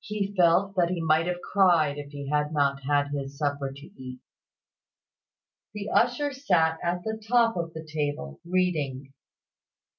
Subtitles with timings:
[0.00, 3.90] He felt that he might have cried if he had not had his supper to
[4.02, 4.20] eat.
[5.74, 9.12] The usher sat at the top of the table, reading.